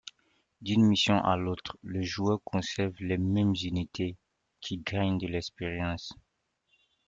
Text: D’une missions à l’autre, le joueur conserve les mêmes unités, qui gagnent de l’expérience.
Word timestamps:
D’une 0.61 0.83
missions 0.87 1.23
à 1.23 1.37
l’autre, 1.37 1.77
le 1.83 2.01
joueur 2.01 2.39
conserve 2.43 2.95
les 3.01 3.19
mêmes 3.19 3.53
unités, 3.61 4.17
qui 4.59 4.79
gagnent 4.79 5.19
de 5.19 5.27
l’expérience. 5.27 6.11